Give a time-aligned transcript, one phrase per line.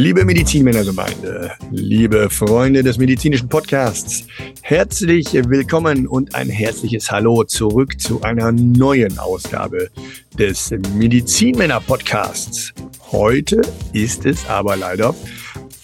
[0.00, 4.24] Liebe Medizinmännergemeinde, liebe Freunde des medizinischen Podcasts,
[4.62, 9.90] herzlich willkommen und ein herzliches Hallo zurück zu einer neuen Ausgabe
[10.38, 12.72] des Medizinmänner Podcasts.
[13.12, 13.60] Heute
[13.92, 15.14] ist es aber leider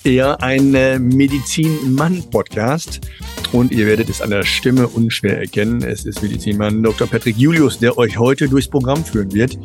[0.03, 3.03] eher ein äh, Medizinmann-Podcast.
[3.53, 5.83] Und ihr werdet es an der Stimme unschwer erkennen.
[5.83, 7.07] Es ist Medizinmann Dr.
[7.07, 9.59] Patrick Julius, der euch heute durchs Programm führen wird.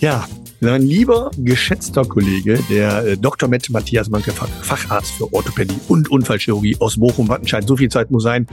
[0.00, 0.26] Ja,
[0.62, 3.48] mein lieber, geschätzter Kollege, der äh, Dr.
[3.48, 8.46] Met Matthias Manke, Facharzt für Orthopädie und Unfallchirurgie aus Bochum-Wattenscheid, so viel Zeit muss sein,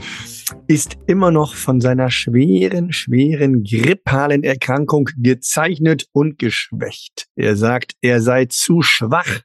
[0.66, 7.28] ist immer noch von seiner schweren, schweren grippalen Erkrankung gezeichnet und geschwächt.
[7.36, 9.42] Er sagt, er sei zu schwach,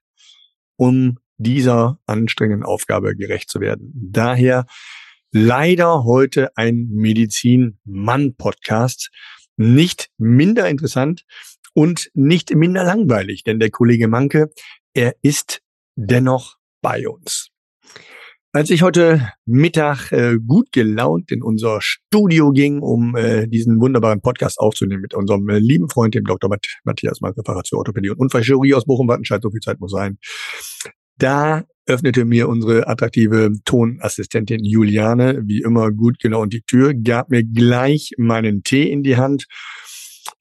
[0.76, 3.92] um dieser anstrengenden Aufgabe gerecht zu werden.
[3.94, 4.66] Daher
[5.32, 9.12] leider heute ein Medizin-Mann-Podcast.
[9.58, 11.24] Nicht minder interessant
[11.76, 14.50] und nicht minder langweilig, denn der Kollege Manke,
[14.94, 15.62] er ist
[15.96, 17.50] dennoch bei uns.
[18.54, 24.22] Als ich heute Mittag äh, gut gelaunt in unser Studio ging, um äh, diesen wunderbaren
[24.22, 26.50] Podcast aufzunehmen mit unserem äh, lieben Freund, dem Dr.
[26.86, 30.20] Matthias Manke, Facharzt für Orthopädie und Unfallchirurgie aus Bochum-Wattenscheid, so viel Zeit muss sein,
[31.18, 37.44] da öffnete mir unsere attraktive Tonassistentin Juliane, wie immer gut genau die Tür, gab mir
[37.44, 39.48] gleich meinen Tee in die Hand.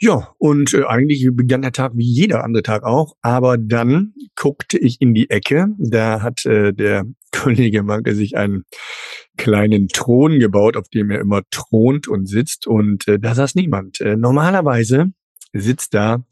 [0.01, 4.77] Ja, und äh, eigentlich begann der Tag wie jeder andere Tag auch, aber dann guckte
[4.77, 8.65] ich in die Ecke, da hat äh, der Kollege Manke sich einen
[9.37, 14.01] kleinen Thron gebaut, auf dem er immer thront und sitzt und äh, da saß niemand.
[14.01, 15.13] Äh, normalerweise
[15.55, 16.25] sitzt da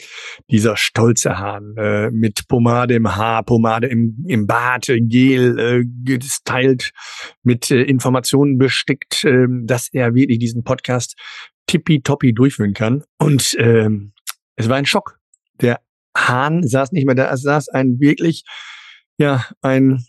[0.51, 6.93] dieser stolze Hahn äh, mit Pomade im Haar, Pomade im, im Bart, Gel äh, gestylt,
[7.43, 11.17] mit äh, Informationen bestickt, äh, dass er wirklich diesen Podcast
[11.67, 13.05] tippitoppi durchführen kann.
[13.19, 14.13] Und ähm,
[14.57, 15.19] es war ein Schock.
[15.61, 15.81] Der
[16.17, 18.45] Hahn saß nicht mehr da, es saß ein wirklich,
[19.17, 20.05] ja, ein,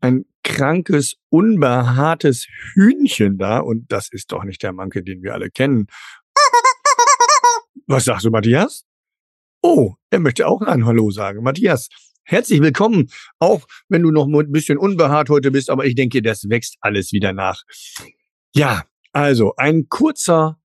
[0.00, 3.58] ein krankes, unbehaartes Hühnchen da.
[3.58, 5.86] Und das ist doch nicht der Manke, den wir alle kennen.
[7.86, 8.84] Was sagst du, Matthias?
[9.62, 11.42] Oh, er möchte auch ein Hallo sagen.
[11.42, 11.88] Matthias,
[12.24, 13.10] herzlich willkommen.
[13.38, 17.12] Auch wenn du noch ein bisschen unbehaart heute bist, aber ich denke, das wächst alles
[17.12, 17.62] wieder nach.
[18.54, 20.58] Ja, also ein kurzer,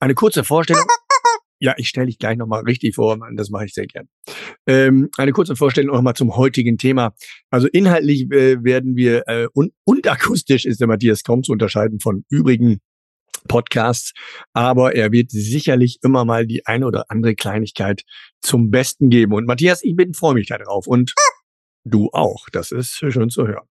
[0.00, 0.84] eine kurze Vorstellung.
[1.62, 4.08] Ja, ich stelle dich gleich nochmal richtig vor, das mache ich sehr gern.
[4.66, 7.14] Ähm, eine kurze Vorstellung nochmal zum heutigen Thema.
[7.50, 12.00] Also inhaltlich äh, werden wir, äh, und, und akustisch ist der Matthias kaum zu unterscheiden
[12.00, 12.80] von übrigen
[13.46, 14.14] Podcasts,
[14.54, 18.04] aber er wird sicherlich immer mal die eine oder andere Kleinigkeit
[18.40, 19.34] zum Besten geben.
[19.34, 21.14] Und Matthias, ich bin freue mich darauf und
[21.84, 22.46] du auch.
[22.52, 23.68] Das ist schön zu hören.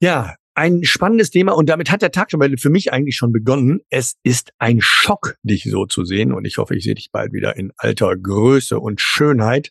[0.00, 3.80] Ja, ein spannendes Thema und damit hat der Tag schon für mich eigentlich schon begonnen.
[3.90, 7.32] Es ist ein Schock, dich so zu sehen und ich hoffe, ich sehe dich bald
[7.32, 9.70] wieder in alter Größe und Schönheit.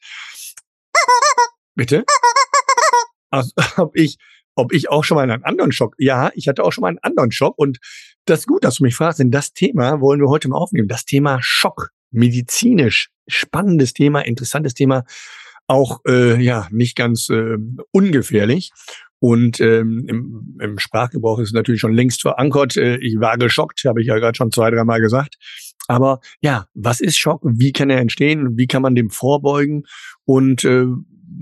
[1.76, 2.06] Bitte?
[3.30, 4.18] Also, ob ich
[4.56, 5.94] ob ich auch schon mal einen anderen Schock.
[5.98, 7.80] Ja, ich hatte auch schon mal einen anderen Schock und
[8.24, 10.88] das ist gut, dass du mich fragst, denn das Thema wollen wir heute mal aufnehmen.
[10.88, 15.04] Das Thema Schock, medizinisch, spannendes Thema, interessantes Thema,
[15.68, 17.58] auch äh, ja nicht ganz äh,
[17.92, 18.72] ungefährlich.
[19.20, 22.78] Und ähm, im, im Sprachgebrauch ist es natürlich schon längst verankert.
[22.78, 25.38] Äh, ich war geschockt, habe ich ja gerade schon zwei, dreimal gesagt.
[25.88, 27.42] Aber ja, was ist Schock?
[27.44, 28.58] Wie kann er entstehen?
[28.58, 29.84] Wie kann man dem vorbeugen?
[30.26, 30.86] Und äh,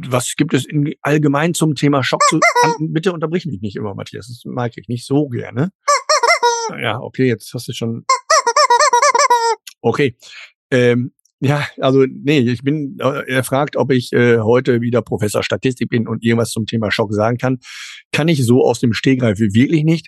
[0.07, 2.39] was gibt es in, allgemein zum Thema Schock zu?
[2.63, 4.27] An, bitte unterbrich mich nicht immer, Matthias.
[4.27, 5.71] Das mag ich nicht so gerne.
[6.81, 8.05] Ja, okay, jetzt hast du schon.
[9.81, 10.17] Okay.
[10.71, 15.43] Ähm, ja, also nee, ich bin, äh, er fragt, ob ich äh, heute wieder Professor
[15.43, 17.59] Statistik bin und irgendwas zum Thema Schock sagen kann.
[18.11, 20.07] Kann ich so aus dem Stegreif wirklich nicht,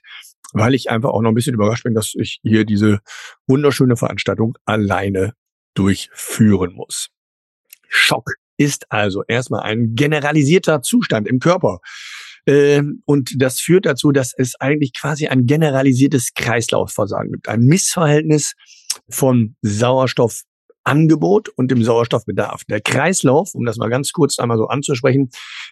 [0.53, 2.99] weil ich einfach auch noch ein bisschen überrascht bin, dass ich hier diese
[3.45, 5.33] wunderschöne Veranstaltung alleine
[5.73, 7.09] durchführen muss.
[7.89, 11.79] Schock ist also erstmal ein generalisierter Zustand im Körper.
[12.47, 17.49] Ähm, und das führt dazu, dass es eigentlich quasi ein generalisiertes Kreislaufversagen gibt.
[17.49, 18.53] Ein Missverhältnis
[19.09, 19.55] von
[20.87, 22.63] Sauerstoffangebot und dem Sauerstoffbedarf.
[22.65, 25.29] Der Kreislauf, um das mal ganz kurz einmal so anzusprechen,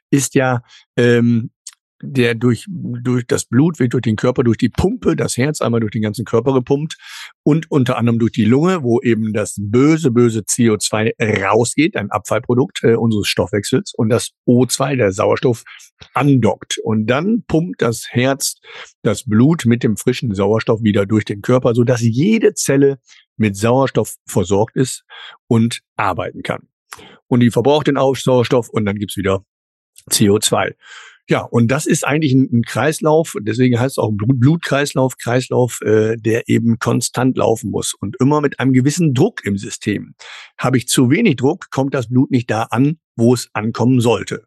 [0.10, 0.62] ist ja
[0.98, 1.52] ähm,
[2.02, 5.80] der durch, durch das Blut wird durch den Körper, durch die Pumpe, das Herz einmal
[5.80, 6.98] durch den ganzen Körper gepumpt
[7.44, 12.84] und unter anderem durch die Lunge, wo eben das böse, böse CO2 rausgeht, ein Abfallprodukt
[12.84, 15.64] äh, unseres Stoffwechsels und das O2, der Sauerstoff,
[16.14, 16.78] andockt.
[16.84, 18.56] Und dann pumpt das Herz
[19.02, 23.00] das Blut mit dem frischen Sauerstoff wieder durch den Körper, sodass jede Zelle
[23.38, 25.06] mit Sauerstoff versorgt ist
[25.48, 26.68] und arbeiten kann.
[27.28, 29.46] Und die verbraucht den Sauerstoff und dann gibt's wieder
[30.10, 30.74] CO2.
[31.28, 35.80] Ja, und das ist eigentlich ein, ein Kreislauf, deswegen heißt es auch Blut Blutkreislauf, Kreislauf,
[35.82, 40.14] äh, der eben konstant laufen muss und immer mit einem gewissen Druck im System.
[40.60, 44.46] Habe ich zu wenig Druck, kommt das Blut nicht da an, wo es ankommen sollte.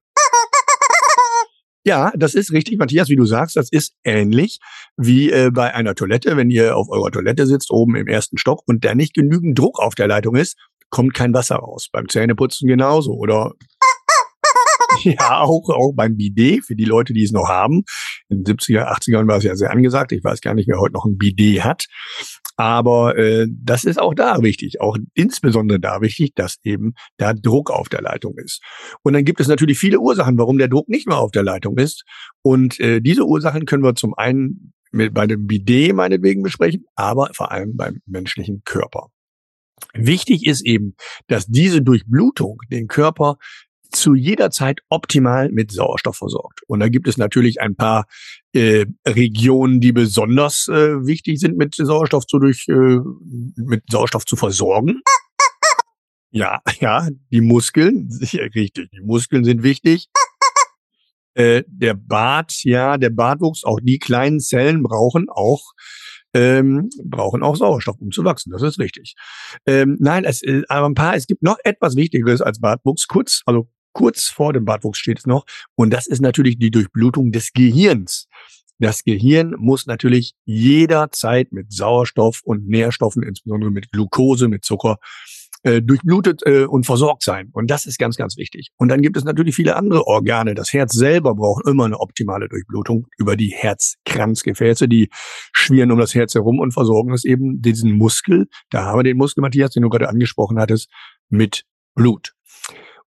[1.85, 4.59] Ja, das ist richtig, Matthias, wie du sagst, das ist ähnlich
[4.97, 6.37] wie äh, bei einer Toilette.
[6.37, 9.81] Wenn ihr auf eurer Toilette sitzt, oben im ersten Stock und da nicht genügend Druck
[9.81, 10.57] auf der Leitung ist,
[10.91, 11.89] kommt kein Wasser raus.
[11.91, 13.53] Beim Zähneputzen genauso oder
[15.03, 17.85] ja, auch, auch beim Bidet, für die Leute, die es noch haben.
[18.29, 20.13] In den 70er, 80ern war es ja sehr angesagt.
[20.13, 21.87] Ich weiß gar nicht, wer heute noch ein Bidet hat.
[22.57, 27.71] Aber äh, das ist auch da wichtig, auch insbesondere da wichtig, dass eben da Druck
[27.71, 28.61] auf der Leitung ist.
[29.03, 31.79] Und dann gibt es natürlich viele Ursachen, warum der Druck nicht mehr auf der Leitung
[31.79, 32.05] ist.
[32.43, 37.31] Und äh, diese Ursachen können wir zum einen mit, bei dem Bidet meinetwegen besprechen, aber
[37.33, 39.11] vor allem beim menschlichen Körper.
[39.95, 40.95] Wichtig ist eben,
[41.29, 43.39] dass diese Durchblutung den Körper
[43.91, 46.61] zu jeder Zeit optimal mit Sauerstoff versorgt.
[46.67, 48.07] Und da gibt es natürlich ein paar
[48.53, 52.99] äh, Regionen, die besonders äh, wichtig sind, mit Sauerstoff zu durch äh,
[53.57, 55.01] mit Sauerstoff zu versorgen.
[56.31, 58.09] Ja, ja, die Muskeln,
[58.55, 60.09] richtig, die Muskeln sind wichtig.
[61.35, 65.73] Äh, der Bart, ja, der Bartwuchs, auch die kleinen Zellen brauchen auch
[66.35, 68.51] ähm, brauchen auch Sauerstoff, um zu wachsen.
[68.51, 69.15] Das ist richtig.
[69.67, 73.07] Ähm, nein, es, äh, aber ein paar, es gibt noch etwas Wichtigeres als Bartwuchs.
[73.07, 75.45] Kurz, also kurz vor dem Bartwuchs steht es noch.
[75.75, 78.29] Und das ist natürlich die Durchblutung des Gehirns.
[78.79, 84.99] Das Gehirn muss natürlich jederzeit mit Sauerstoff und Nährstoffen, insbesondere mit Glucose, mit Zucker,
[85.65, 87.49] äh, durchblutet äh, und versorgt sein.
[87.53, 88.69] Und das ist ganz, ganz wichtig.
[88.77, 90.55] Und dann gibt es natürlich viele andere Organe.
[90.55, 95.09] Das Herz selber braucht immer eine optimale Durchblutung über die Herzkranzgefäße, die
[95.53, 98.47] schwirren um das Herz herum und versorgen es eben diesen Muskel.
[98.71, 100.89] Da haben wir den Muskel, Matthias, den du gerade angesprochen hattest,
[101.31, 101.65] mit
[101.97, 102.38] Blut.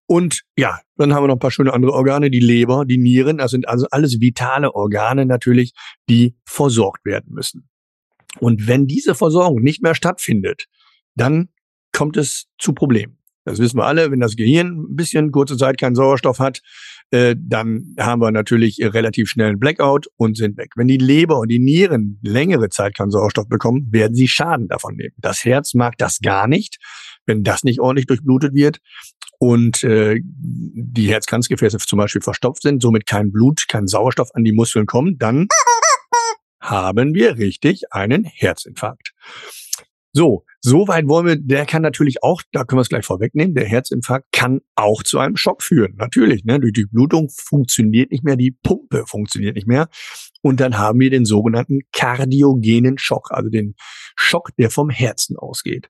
[0.06, 3.38] Und ja, dann haben wir noch ein paar schöne andere Organe, die Leber, die Nieren.
[3.38, 5.72] Das sind also alles vitale Organe natürlich,
[6.08, 7.68] die versorgt werden müssen.
[8.40, 10.66] Und wenn diese Versorgung nicht mehr stattfindet,
[11.14, 11.48] dann
[11.92, 13.18] kommt es zu Problemen.
[13.44, 16.60] Das wissen wir alle, wenn das Gehirn ein bisschen kurze Zeit keinen Sauerstoff hat,
[17.10, 20.70] äh, dann haben wir natürlich relativ schnell einen Blackout und sind weg.
[20.76, 24.94] Wenn die Leber und die Nieren längere Zeit keinen Sauerstoff bekommen, werden sie Schaden davon
[24.94, 25.14] nehmen.
[25.18, 26.78] Das Herz mag das gar nicht,
[27.26, 28.78] wenn das nicht ordentlich durchblutet wird
[29.38, 34.52] und äh, die Herzkranzgefäße zum Beispiel verstopft sind, somit kein Blut, kein Sauerstoff an die
[34.52, 35.48] Muskeln kommt, dann
[36.60, 39.12] haben wir richtig einen Herzinfarkt.
[40.14, 43.54] So, so weit wollen wir, der kann natürlich auch, da können wir es gleich vorwegnehmen,
[43.54, 45.94] der Herzinfarkt kann auch zu einem Schock führen.
[45.96, 49.88] Natürlich, ne, durch die Blutung funktioniert nicht mehr, die Pumpe funktioniert nicht mehr.
[50.42, 53.74] Und dann haben wir den sogenannten kardiogenen Schock, also den
[54.14, 55.88] Schock, der vom Herzen ausgeht.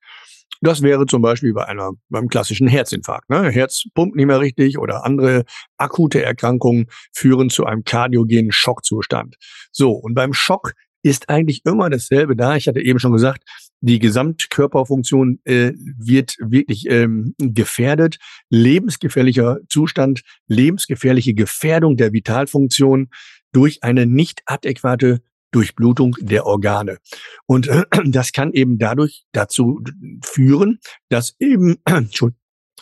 [0.63, 3.29] Das wäre zum Beispiel bei einer, beim klassischen Herzinfarkt.
[3.29, 3.51] Ne?
[3.51, 5.45] Herz pumpt nicht mehr richtig oder andere
[5.77, 9.37] akute Erkrankungen führen zu einem kardiogenen Schockzustand.
[9.73, 12.55] So, und beim Schock ist eigentlich immer dasselbe da.
[12.55, 13.43] Ich hatte eben schon gesagt,
[13.81, 18.19] die Gesamtkörperfunktion äh, wird wirklich ähm, gefährdet.
[18.49, 23.09] Lebensgefährlicher Zustand, lebensgefährliche Gefährdung der Vitalfunktion
[23.51, 26.99] durch eine nicht adäquate Durchblutung der Organe.
[27.47, 29.81] Und äh, das kann eben dadurch dazu
[30.25, 31.77] führen, dass eben,
[32.13, 32.35] schon,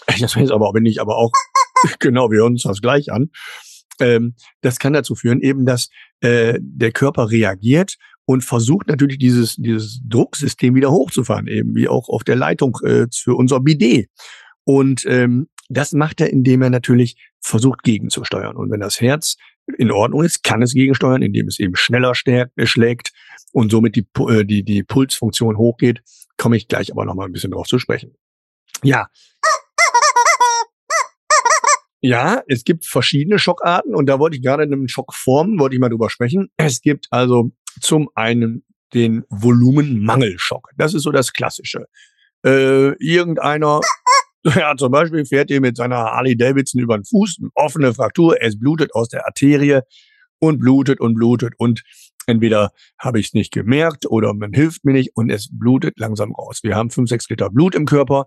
[0.07, 1.33] das weiß aber, wenn ich aber auch,
[1.99, 3.31] genau, wir hören uns das gleich an,
[4.01, 5.91] ähm, das kann dazu führen eben, dass
[6.21, 12.09] äh, der Körper reagiert und versucht natürlich dieses, dieses Drucksystem wieder hochzufahren, eben wie auch
[12.09, 14.09] auf der Leitung äh, für unser Bidet.
[14.65, 18.57] Und ähm, das macht er, indem er natürlich versucht gegenzusteuern.
[18.57, 19.37] Und wenn das Herz
[19.75, 23.13] in Ordnung ist, kann es gegensteuern, indem es eben schneller äh, schlägt
[23.53, 26.03] und somit die, äh, die, die Pulsfunktion hochgeht.
[26.37, 28.15] Komme ich gleich aber noch mal ein bisschen drauf zu sprechen.
[28.83, 29.09] Ja.
[32.03, 35.81] Ja, es gibt verschiedene Schockarten und da wollte ich gerade in einem Schockform, wollte ich
[35.81, 36.49] mal drüber sprechen.
[36.57, 37.51] Es gibt also
[37.81, 40.71] zum einen den Volumenmangelschock.
[40.77, 41.87] Das ist so das Klassische.
[42.45, 43.81] Äh, irgendeiner
[44.57, 48.59] Ja, zum Beispiel fährt ihr mit seiner Harley Davidson über den Fuß, offene Fraktur, es
[48.59, 49.81] blutet aus der Arterie
[50.39, 51.83] und blutet und blutet und
[52.27, 56.33] entweder habe ich es nicht gemerkt oder man hilft mir nicht und es blutet langsam
[56.35, 56.61] raus.
[56.63, 58.27] Wir haben fünf, sechs Liter Blut im Körper.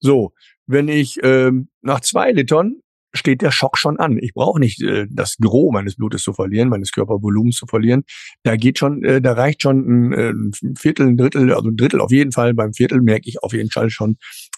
[0.00, 0.34] So,
[0.66, 2.80] wenn ich ähm, nach zwei Litern
[3.14, 4.18] steht der Schock schon an.
[4.20, 8.04] Ich brauche nicht äh, das Gros meines Blutes zu verlieren, meines Körpervolumens zu verlieren.
[8.42, 11.76] Da geht schon, äh, da reicht schon ein, äh, ein Viertel, ein Drittel, also ein
[11.76, 12.54] Drittel auf jeden Fall.
[12.54, 14.16] Beim Viertel merke ich auf jeden Fall schon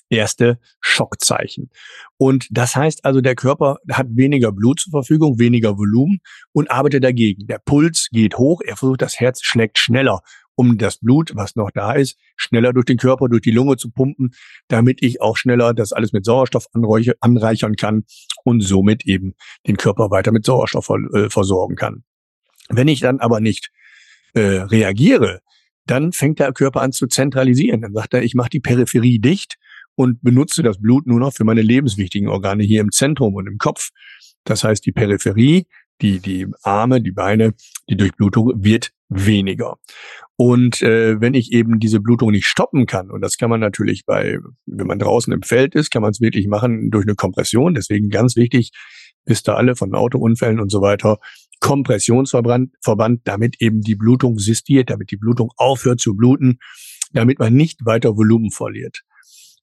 [0.08, 1.70] erste Schockzeichen.
[2.16, 6.18] Und das heißt also, der Körper hat weniger Blut zur Verfügung, weniger Volumen
[6.52, 7.46] und arbeitet dagegen.
[7.46, 10.20] Der Puls geht hoch, er versucht, das Herz schlägt schneller
[10.56, 13.90] um das Blut, was noch da ist, schneller durch den Körper, durch die Lunge zu
[13.90, 14.34] pumpen,
[14.68, 18.04] damit ich auch schneller das alles mit Sauerstoff anreichern kann
[18.44, 19.34] und somit eben
[19.66, 22.02] den Körper weiter mit Sauerstoff äh, versorgen kann.
[22.68, 23.70] Wenn ich dann aber nicht
[24.34, 25.40] äh, reagiere,
[25.86, 27.82] dann fängt der Körper an zu zentralisieren.
[27.82, 29.56] Dann sagt er, ich mache die Peripherie dicht
[29.94, 33.58] und benutze das Blut nur noch für meine lebenswichtigen Organe hier im Zentrum und im
[33.58, 33.90] Kopf.
[34.42, 35.66] Das heißt, die Peripherie
[36.00, 37.54] die, die Arme, die Beine,
[37.88, 39.78] die Durchblutung wird weniger.
[40.36, 44.04] Und äh, wenn ich eben diese Blutung nicht stoppen kann, und das kann man natürlich
[44.04, 47.74] bei, wenn man draußen im Feld ist, kann man es wirklich machen durch eine Kompression.
[47.74, 48.72] Deswegen ganz wichtig,
[49.24, 51.18] wisst ihr alle von Autounfällen und so weiter,
[51.60, 56.58] Kompressionsverband, Verband, damit eben die Blutung sistiert, damit die Blutung aufhört zu bluten,
[57.12, 59.02] damit man nicht weiter Volumen verliert.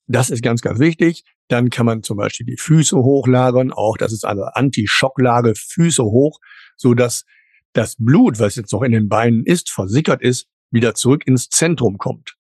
[0.07, 1.23] Das ist ganz, ganz wichtig.
[1.47, 3.71] Dann kann man zum Beispiel die Füße hochlagern.
[3.71, 6.39] Auch das ist eine Anti-Schocklage, Füße hoch,
[6.75, 7.25] so dass
[7.73, 11.97] das Blut, was jetzt noch in den Beinen ist, versickert ist, wieder zurück ins Zentrum
[11.97, 12.35] kommt.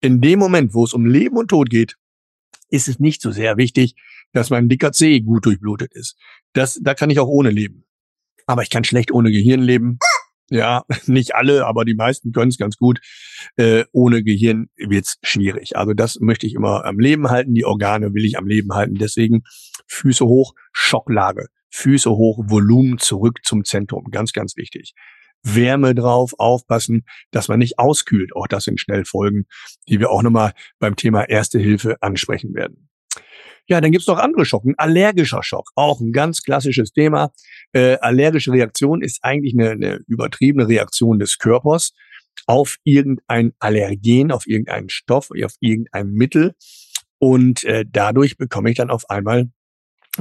[0.00, 1.96] In dem Moment, wo es um Leben und Tod geht,
[2.70, 3.94] ist es nicht so sehr wichtig,
[4.32, 6.16] dass mein dicker C gut durchblutet ist.
[6.52, 7.84] Das, da kann ich auch ohne leben.
[8.46, 9.98] Aber ich kann schlecht ohne Gehirn leben.
[10.48, 13.00] Ja, nicht alle, aber die meisten können es ganz gut.
[13.56, 15.76] Äh, ohne Gehirn wird's schwierig.
[15.76, 17.54] Also das möchte ich immer am Leben halten.
[17.54, 18.94] Die Organe will ich am Leben halten.
[18.94, 19.42] Deswegen
[19.86, 21.48] Füße hoch, Schocklage.
[21.70, 24.04] Füße hoch, Volumen zurück zum Zentrum.
[24.10, 24.94] Ganz, ganz wichtig.
[25.42, 28.34] Wärme drauf, aufpassen, dass man nicht auskühlt.
[28.36, 29.46] Auch das sind Schnellfolgen,
[29.88, 32.88] die wir auch nochmal beim Thema Erste Hilfe ansprechen werden.
[33.68, 34.74] Ja, dann gibt's noch andere Schocken.
[34.78, 37.32] Allergischer Schock, auch ein ganz klassisches Thema.
[37.72, 41.92] Äh, allergische Reaktion ist eigentlich eine, eine übertriebene Reaktion des Körpers
[42.46, 46.54] auf irgendein Allergen, auf irgendeinen Stoff, auf irgendein Mittel.
[47.18, 49.50] Und äh, dadurch bekomme ich dann auf einmal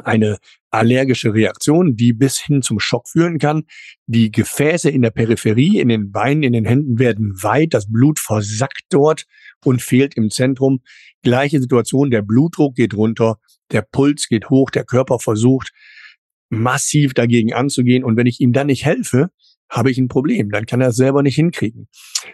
[0.03, 0.37] eine
[0.69, 3.63] allergische Reaktion, die bis hin zum Schock führen kann.
[4.05, 8.19] Die Gefäße in der Peripherie, in den Beinen, in den Händen werden weit, das Blut
[8.19, 9.25] versackt dort
[9.65, 10.81] und fehlt im Zentrum.
[11.23, 13.39] Gleiche Situation, der Blutdruck geht runter,
[13.71, 15.71] der Puls geht hoch, der Körper versucht
[16.49, 19.29] massiv dagegen anzugehen und wenn ich ihm dann nicht helfe,
[19.69, 21.87] habe ich ein Problem, dann kann er es selber nicht hinkriegen.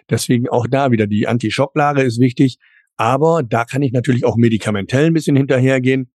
[0.10, 2.58] Deswegen auch da wieder die Anti-Schocklage ist wichtig,
[2.96, 6.10] aber da kann ich natürlich auch medikamentell ein bisschen hinterhergehen.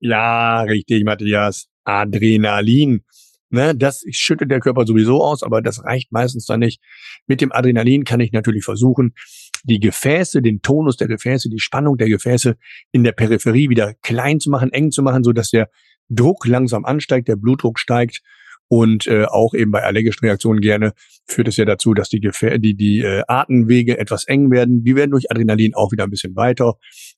[0.00, 1.68] Ja, richtig, Matthias.
[1.84, 3.02] Adrenalin.
[3.48, 6.82] Ne, das schüttet der Körper sowieso aus, aber das reicht meistens dann nicht.
[7.28, 9.14] Mit dem Adrenalin kann ich natürlich versuchen,
[9.62, 12.56] die Gefäße, den Tonus der Gefäße, die Spannung der Gefäße
[12.90, 15.70] in der Peripherie wieder klein zu machen, eng zu machen, so dass der
[16.08, 18.22] Druck langsam ansteigt, der Blutdruck steigt
[18.68, 20.92] und äh, auch eben bei allergischen Reaktionen gerne
[21.26, 24.82] führt es ja dazu, dass die, Gefä die, die äh, Atemwege etwas eng werden.
[24.82, 26.74] Die werden durch Adrenalin auch wieder ein bisschen weiter.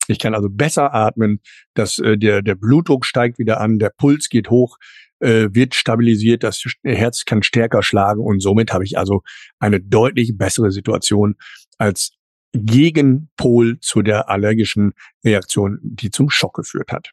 [0.09, 1.41] Ich kann also besser atmen,
[1.75, 4.79] dass äh, der, der Blutdruck steigt wieder an, der Puls geht hoch,
[5.21, 9.23] äh, wird stabilisiert, das Herz kann stärker schlagen und somit habe ich also
[9.59, 11.37] eine deutlich bessere Situation
[11.77, 12.13] als
[12.55, 14.93] Gegenpol zu der allergischen
[15.25, 17.11] Reaktion, die zum Schock geführt hat.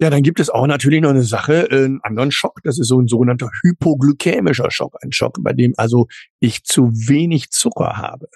[0.00, 2.60] Ja, dann gibt es auch natürlich noch eine Sache, äh, einen anderen Schock.
[2.64, 4.96] Das ist so ein sogenannter hypoglykämischer Schock.
[5.02, 6.08] Ein Schock, bei dem also
[6.40, 8.26] ich zu wenig Zucker habe.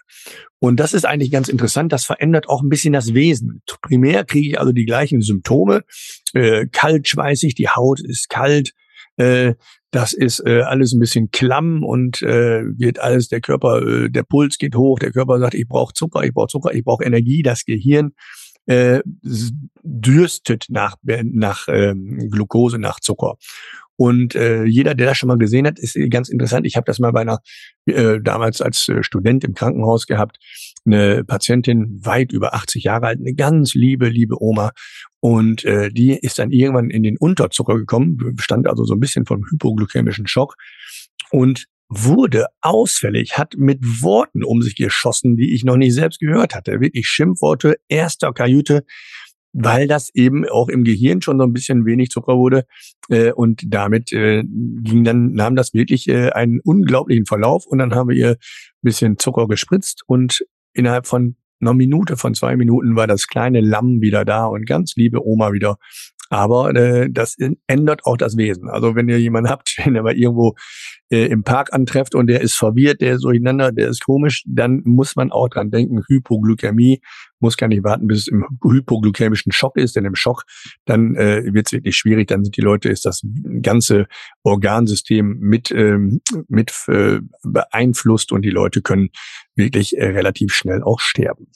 [0.61, 1.93] Und das ist eigentlich ganz interessant.
[1.93, 3.63] Das verändert auch ein bisschen das Wesen.
[3.83, 5.83] Primär kriege ich also die gleichen Symptome.
[6.33, 8.73] Äh, kalt schweißig, die Haut ist kalt.
[9.17, 9.55] Äh,
[9.91, 14.23] das ist äh, alles ein bisschen klamm und äh, wird alles, der Körper, äh, der
[14.23, 17.43] Puls geht hoch, der Körper sagt, ich brauche Zucker, ich brauche Zucker, ich brauche Energie,
[17.43, 18.13] das Gehirn
[18.69, 19.01] äh,
[19.83, 23.37] dürstet nach, nach ähm, Glucose, nach Zucker.
[23.97, 26.67] Und äh, jeder, der das schon mal gesehen hat, ist ganz interessant.
[26.67, 27.41] Ich habe das mal bei einer,
[27.87, 30.39] äh, damals als äh, Student im Krankenhaus gehabt,
[30.87, 34.71] eine Patientin weit über 80 Jahre alt, eine ganz liebe, liebe Oma.
[35.19, 39.27] Und äh, die ist dann irgendwann in den Unterzucker gekommen, stand also so ein bisschen
[39.27, 40.55] vom hypoglykämischen Schock.
[41.31, 46.55] Und wurde ausfällig, hat mit Worten um sich geschossen, die ich noch nicht selbst gehört
[46.55, 46.81] hatte.
[46.81, 48.85] Wirklich Schimpfworte erster Kajüte,
[49.53, 52.67] weil das eben auch im Gehirn schon so ein bisschen wenig Zucker wurde.
[53.09, 57.95] Äh, und damit äh, ging dann, nahm das wirklich äh, einen unglaublichen Verlauf und dann
[57.95, 58.37] haben wir ihr ein
[58.83, 64.01] bisschen Zucker gespritzt und innerhalb von einer Minute, von zwei Minuten war das kleine Lamm
[64.01, 65.79] wieder da und ganz liebe Oma wieder
[66.31, 68.69] aber äh, das ändert auch das Wesen.
[68.69, 70.55] Also wenn ihr jemanden habt, den ihr mal irgendwo
[71.11, 74.83] äh, im Park antrefft und der ist verwirrt, der ist durcheinander, der ist komisch, dann
[74.85, 77.01] muss man auch dran denken, Hypoglykämie,
[77.41, 80.45] muss gar nicht warten, bis es im hypoglykämischen Schock ist, denn im Schock,
[80.85, 83.23] dann äh, wird es wirklich schwierig, dann sind die Leute, ist das
[83.63, 84.07] ganze
[84.43, 89.09] Organsystem mit, ähm, mit äh, beeinflusst und die Leute können
[89.55, 91.47] wirklich äh, relativ schnell auch sterben.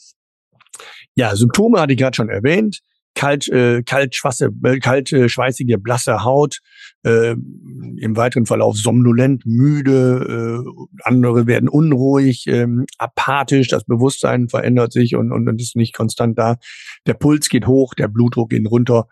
[1.15, 2.81] Ja, Symptome hatte ich gerade schon erwähnt
[3.15, 6.59] kalt, äh, kalt, schwasse, äh, kalte, schweißige, blasse Haut,
[7.03, 12.67] äh, im weiteren Verlauf somnolent, müde, äh, andere werden unruhig, äh,
[12.97, 16.57] apathisch, das Bewusstsein verändert sich und, und, und ist nicht konstant da.
[17.05, 19.07] Der Puls geht hoch, der Blutdruck geht runter.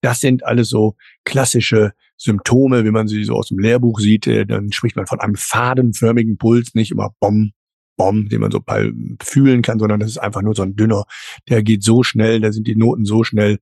[0.00, 4.26] Das sind alles so klassische Symptome, wie man sie so aus dem Lehrbuch sieht.
[4.26, 7.52] Äh, dann spricht man von einem fadenförmigen Puls, nicht immer Bom,
[8.02, 8.60] Bomb, den man so
[9.22, 11.04] fühlen kann, sondern das ist einfach nur so ein dünner.
[11.48, 13.60] Der geht so schnell, da sind die Noten so schnell.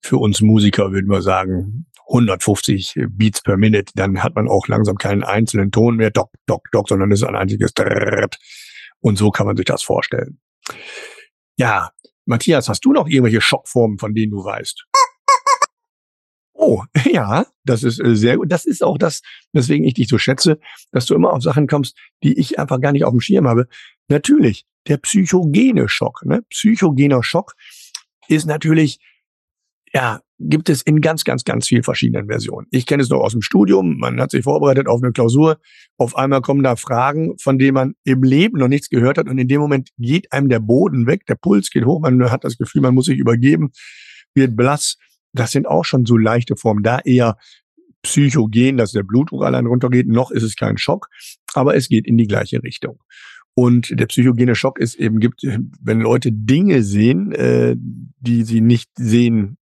[0.00, 4.96] Für uns Musiker würden wir sagen, 150 Beats per Minute, dann hat man auch langsam
[4.96, 8.38] keinen einzelnen Ton mehr, dock, dock, dock, sondern es ist ein einziges Drrrt.
[9.00, 10.38] Und so kann man sich das vorstellen.
[11.56, 11.90] Ja,
[12.24, 14.84] Matthias, hast du noch irgendwelche Schockformen, von denen du weißt?
[16.64, 18.52] Oh, ja, das ist äh, sehr gut.
[18.52, 20.60] Das ist auch das, weswegen ich dich so schätze,
[20.92, 23.66] dass du immer auf Sachen kommst, die ich einfach gar nicht auf dem Schirm habe.
[24.08, 26.24] Natürlich, der psychogene Schock.
[26.24, 26.42] Ne?
[26.50, 27.54] Psychogener Schock
[28.28, 29.00] ist natürlich,
[29.92, 32.68] ja, gibt es in ganz, ganz, ganz vielen verschiedenen Versionen.
[32.70, 33.98] Ich kenne es noch aus dem Studium.
[33.98, 35.58] Man hat sich vorbereitet auf eine Klausur.
[35.98, 39.28] Auf einmal kommen da Fragen, von denen man im Leben noch nichts gehört hat.
[39.28, 42.00] Und in dem Moment geht einem der Boden weg, der Puls geht hoch.
[42.00, 43.72] Man hat das Gefühl, man muss sich übergeben,
[44.34, 44.96] wird blass
[45.32, 46.82] das sind auch schon so leichte Formen.
[46.82, 47.36] Da eher
[48.02, 50.08] psychogen, dass der Blutdruck allein runtergeht.
[50.08, 51.08] Noch ist es kein Schock,
[51.54, 52.98] aber es geht in die gleiche Richtung.
[53.54, 58.90] Und der psychogene Schock ist eben, gibt, wenn Leute Dinge sehen, äh, die sie nicht
[58.96, 59.58] sehen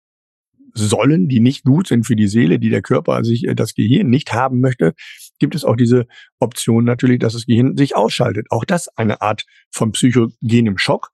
[0.75, 4.09] sollen, die nicht gut sind für die Seele, die der Körper sich äh, das Gehirn
[4.09, 4.95] nicht haben möchte,
[5.41, 6.07] gibt es auch diese
[6.39, 8.47] Option natürlich, dass das Gehirn sich ausschaltet.
[8.51, 11.11] Auch das eine Art von psychogenem Schock.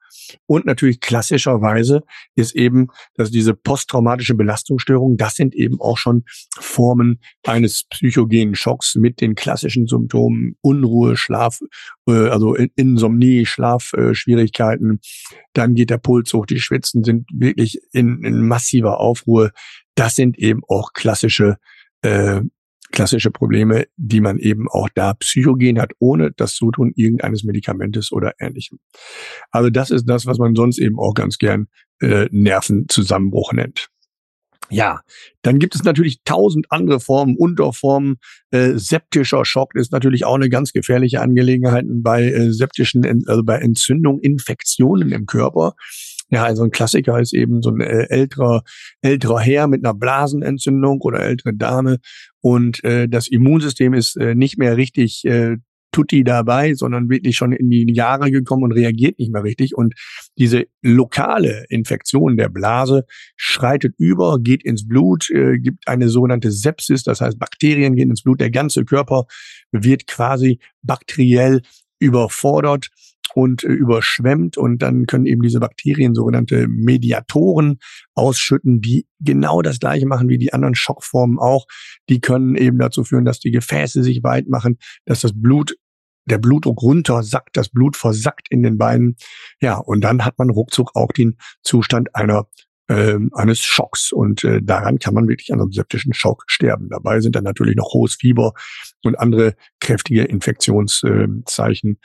[0.47, 2.03] Und natürlich klassischerweise
[2.35, 6.25] ist eben, dass diese posttraumatische Belastungsstörung, das sind eben auch schon
[6.59, 11.61] Formen eines psychogenen Schocks mit den klassischen Symptomen Unruhe, Schlaf,
[12.09, 15.01] äh, also Insomnie, Schlafschwierigkeiten.
[15.53, 19.53] Dann geht der Puls hoch, die Schwitzen sind wirklich in, in massiver Aufruhr.
[19.95, 21.57] Das sind eben auch klassische
[22.03, 22.41] äh,
[22.97, 28.33] klassische Probleme, die man eben auch da psychogen hat, ohne das Zutun irgendeines Medikamentes oder
[28.39, 28.79] ähnlichem.
[29.51, 31.69] Also das ist das, was man sonst eben auch ganz gern
[32.01, 33.89] äh, Nervenzusammenbruch nennt.
[34.71, 35.03] Ja,
[35.43, 38.17] dann gibt es natürlich tausend andere Formen, Unterformen.
[38.51, 43.59] Äh, septischer Schock ist natürlich auch eine ganz gefährliche Angelegenheit bei äh, septischen, also bei
[43.59, 45.75] Entzündungen, Infektionen im Körper.
[46.29, 48.63] Ja, also ein Klassiker ist eben so ein äh, älterer,
[49.01, 51.99] älterer Herr mit einer Blasenentzündung oder ältere Dame.
[52.41, 55.59] Und äh, das Immunsystem ist äh, nicht mehr richtig äh,
[55.97, 59.77] tutti dabei, sondern wirklich schon in die Jahre gekommen und reagiert nicht mehr richtig.
[59.77, 59.95] Und
[60.37, 67.03] diese lokale Infektion der Blase schreitet über, geht ins Blut, äh, gibt eine sogenannte Sepsis,
[67.03, 69.27] das heißt Bakterien gehen ins Blut, der ganze Körper
[69.73, 71.63] wird quasi bakteriell
[71.99, 72.91] überfordert
[73.35, 77.79] und äh, überschwemmt und dann können eben diese Bakterien sogenannte Mediatoren
[78.15, 81.67] ausschütten, die genau das gleiche machen wie die anderen Schockformen auch.
[82.09, 85.77] Die können eben dazu führen, dass die Gefäße sich weit machen, dass das Blut
[86.29, 89.17] der Blutdruck runtersackt, das Blut versackt in den Beinen.
[89.61, 92.49] Ja, und dann hat man ruckzuck auch den Zustand einer
[92.89, 94.13] äh, eines Schocks.
[94.13, 96.89] Und äh, daran kann man wirklich an einem septischen Schock sterben.
[96.89, 98.53] Dabei sind dann natürlich noch hohes Fieber
[99.03, 101.99] und andere kräftige Infektionszeichen.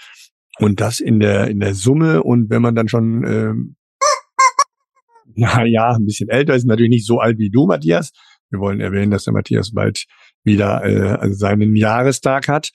[0.62, 2.21] Und das in der, in der Summe.
[2.21, 3.76] Und wenn man dann schon, ähm,
[5.36, 8.12] na ja, ein bisschen älter ist, natürlich nicht so alt wie du, Matthias.
[8.52, 10.06] Wir wollen erwähnen, dass der Matthias bald
[10.43, 12.69] wieder äh, seinen Jahrestag hat.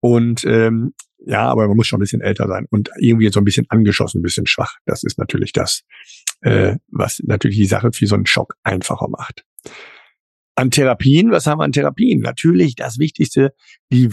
[0.00, 0.94] Und ähm,
[1.26, 4.18] ja, aber man muss schon ein bisschen älter sein und irgendwie so ein bisschen angeschossen,
[4.18, 4.74] ein bisschen schwach.
[4.86, 5.82] Das ist natürlich das,
[6.40, 9.44] äh, was natürlich die Sache für so einen Schock einfacher macht.
[10.56, 12.20] An Therapien, was haben wir an Therapien?
[12.20, 13.52] Natürlich das Wichtigste,
[13.92, 14.12] die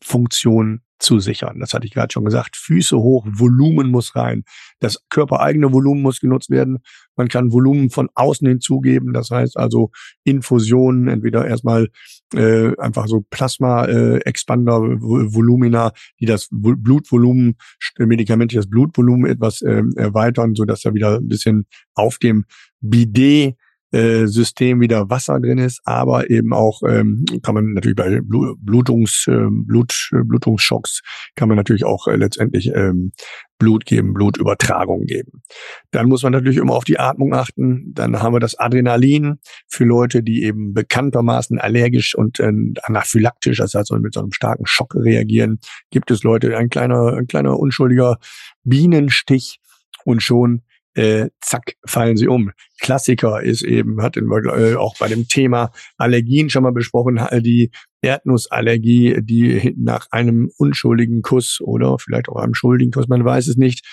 [0.00, 1.60] Vitalfunktion zu sichern.
[1.60, 2.56] Das hatte ich gerade schon gesagt.
[2.56, 4.44] Füße hoch, Volumen muss rein.
[4.80, 6.80] Das körpereigene Volumen muss genutzt werden.
[7.16, 9.14] Man kann Volumen von außen hinzugeben.
[9.14, 9.92] Das heißt also
[10.24, 11.88] Infusionen, entweder erstmal
[12.34, 17.56] äh, einfach so Plasma-Expander-Volumina, die das Blutvolumen,
[17.98, 22.44] medikamentös das Blutvolumen etwas äh, erweitern, so dass er wieder ein bisschen auf dem
[22.82, 23.56] Bidet
[23.92, 29.26] äh, System wieder Wasser drin ist, aber eben auch ähm, kann man natürlich bei Blutungs,
[29.28, 31.02] äh, Blut, Blutungsschocks
[31.34, 33.12] kann man natürlich auch äh, letztendlich ähm,
[33.58, 35.42] Blut geben, Blutübertragung geben.
[35.90, 37.92] Dann muss man natürlich immer auf die Atmung achten.
[37.92, 43.74] Dann haben wir das Adrenalin für Leute, die eben bekanntermaßen allergisch und äh, anaphylaktisch, das
[43.74, 45.58] heißt mit so einem starken Schock reagieren.
[45.90, 48.18] Gibt es Leute, ein kleiner, ein kleiner unschuldiger
[48.64, 49.60] Bienenstich
[50.04, 50.62] und schon
[51.00, 52.50] äh, zack, fallen sie um.
[52.78, 57.70] Klassiker ist eben, hatten wir äh, auch bei dem Thema Allergien schon mal besprochen, die
[58.02, 63.56] Erdnussallergie, die nach einem unschuldigen Kuss oder vielleicht auch einem schuldigen Kuss, man weiß es
[63.56, 63.86] nicht,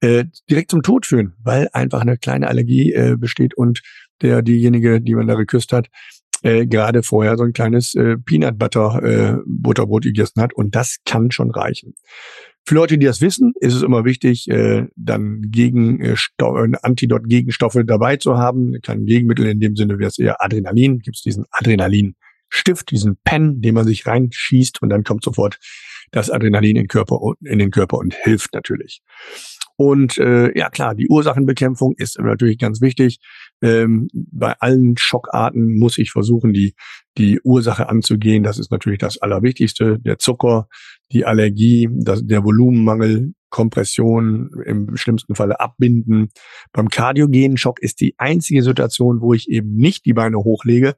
[0.00, 3.80] äh, direkt zum Tod führen, weil einfach eine kleine Allergie äh, besteht und
[4.20, 5.88] der diejenige, die man da geküsst hat,
[6.42, 10.96] äh, gerade vorher so ein kleines äh, Peanut Butter äh, Butterbrot gegessen hat und das
[11.04, 11.94] kann schon reichen.
[12.68, 16.16] Für Leute, die das wissen, ist es immer wichtig, äh, dann gegen äh,
[16.82, 18.74] Antidot-Gegenstoffe dabei zu haben.
[18.82, 20.98] Kein Gegenmittel in dem Sinne wäre es eher Adrenalin.
[20.98, 25.58] Gibt es diesen Adrenalinstift, diesen Pen, den man sich reinschießt und dann kommt sofort
[26.10, 29.00] das Adrenalin in den Körper und hilft natürlich.
[29.80, 33.20] Und äh, ja klar, die Ursachenbekämpfung ist natürlich ganz wichtig.
[33.62, 36.74] Ähm, bei allen Schockarten muss ich versuchen, die,
[37.16, 38.42] die Ursache anzugehen.
[38.42, 40.00] Das ist natürlich das Allerwichtigste.
[40.00, 40.66] Der Zucker,
[41.12, 46.30] die Allergie, das, der Volumenmangel, Kompression, im schlimmsten Falle abbinden.
[46.72, 50.96] Beim kardiogenen Schock ist die einzige Situation, wo ich eben nicht die Beine hochlege,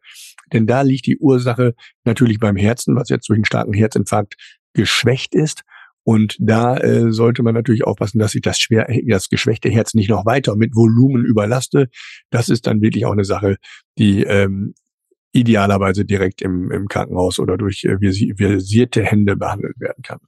[0.55, 4.37] denn da liegt die Ursache natürlich beim Herzen, was jetzt durch einen starken Herzinfarkt
[4.73, 5.65] geschwächt ist.
[6.03, 10.11] Und da äh, sollte man natürlich aufpassen, dass ich das schwer, das geschwächte Herz nicht
[10.11, 11.89] noch weiter mit Volumen überlaste.
[12.31, 13.57] Das ist dann wirklich auch eine Sache,
[13.99, 14.75] die ähm,
[15.33, 17.99] idealerweise direkt im, im Krankenhaus oder durch äh,
[18.35, 20.21] versierte Hände behandelt werden kann.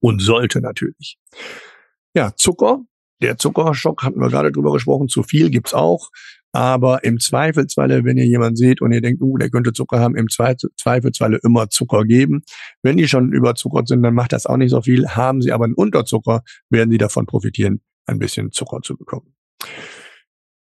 [0.00, 1.16] Und sollte natürlich.
[2.14, 2.80] Ja, Zucker.
[3.22, 5.08] Der Zuckerschock hatten wir gerade drüber gesprochen.
[5.08, 6.10] Zu viel gibt's auch.
[6.52, 10.16] Aber im Zweifelsfalle, wenn ihr jemanden seht und ihr denkt, uh, der könnte Zucker haben,
[10.16, 12.42] im Zweifelsfalle immer Zucker geben.
[12.82, 15.08] Wenn die schon überzuckert sind, dann macht das auch nicht so viel.
[15.08, 19.34] Haben sie aber einen Unterzucker, werden sie davon profitieren, ein bisschen Zucker zu bekommen.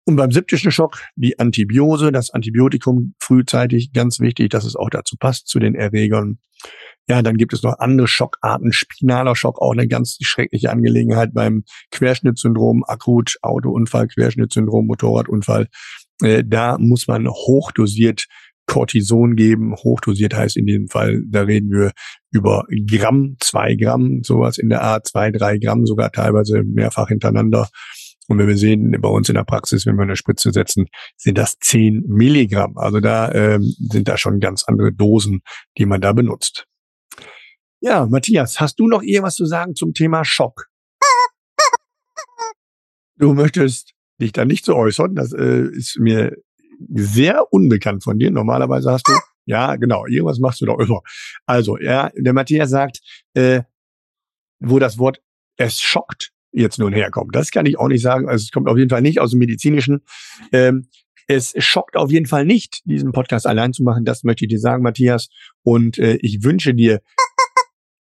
[0.08, 5.18] Und beim septischen Schock die Antibiose, das Antibiotikum frühzeitig, ganz wichtig, dass es auch dazu
[5.18, 6.40] passt zu den Erregern.
[7.10, 8.72] Ja, dann gibt es noch andere Schockarten.
[8.72, 15.68] Spinaler Schock, auch eine ganz schreckliche Angelegenheit beim Querschnittsyndrom, akut Autounfall, Querschnittsyndrom, Motorradunfall.
[16.24, 18.28] Äh, da muss man hochdosiert
[18.66, 19.76] Cortison geben.
[19.76, 21.92] Hochdosiert heißt in diesem Fall, da reden wir
[22.32, 27.68] über Gramm, zwei Gramm, sowas in der Art, zwei, drei Gramm, sogar teilweise mehrfach hintereinander.
[28.28, 31.38] Und wenn wir sehen, bei uns in der Praxis, wenn wir eine Spritze setzen, sind
[31.38, 32.78] das zehn Milligramm.
[32.78, 35.42] Also da ähm, sind da schon ganz andere Dosen,
[35.78, 36.66] die man da benutzt.
[37.80, 40.68] Ja, Matthias, hast du noch irgendwas zu sagen zum Thema Schock?
[43.20, 45.16] Du möchtest dich da nicht zu äußern.
[45.16, 46.36] Das äh, ist mir
[46.94, 48.30] sehr unbekannt von dir.
[48.30, 49.14] Normalerweise hast du,
[49.46, 51.02] ja, genau, irgendwas machst du doch immer.
[51.46, 53.00] Also, ja, der Matthias sagt,
[53.34, 53.64] äh,
[54.60, 55.22] wo das Wort
[55.58, 57.36] es schockt jetzt nun herkommt.
[57.36, 58.28] Das kann ich auch nicht sagen.
[58.28, 60.02] Also es kommt auf jeden Fall nicht aus dem Medizinischen.
[60.52, 60.88] Ähm,
[61.28, 64.06] es schockt auf jeden Fall nicht, diesen Podcast allein zu machen.
[64.06, 65.28] Das möchte ich dir sagen, Matthias.
[65.62, 67.02] Und äh, ich wünsche dir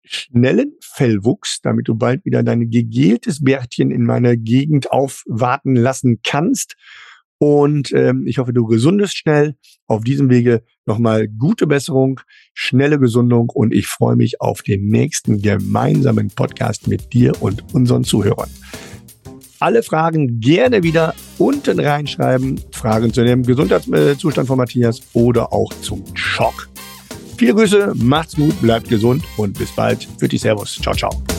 [0.03, 6.75] schnellen Fellwuchs, damit du bald wieder dein gegeltes Bärtchen in meiner Gegend aufwarten lassen kannst.
[7.39, 9.55] Und ähm, ich hoffe, du gesundest schnell.
[9.85, 12.19] Auf diesem Wege nochmal gute Besserung,
[12.53, 18.03] schnelle Gesundung und ich freue mich auf den nächsten gemeinsamen Podcast mit dir und unseren
[18.03, 18.49] Zuhörern.
[19.59, 22.59] Alle Fragen gerne wieder unten reinschreiben.
[22.71, 26.69] Fragen zu dem Gesundheitszustand von Matthias oder auch zum Schock.
[27.37, 30.07] Viele Grüße, macht's gut, bleibt gesund und bis bald.
[30.19, 30.75] Für die Servus.
[30.75, 31.36] Ciao, ciao.